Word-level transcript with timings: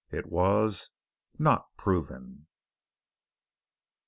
It 0.09 0.25
was 0.25 0.89
'Not 1.37 1.77
Proven'!" 1.77 2.47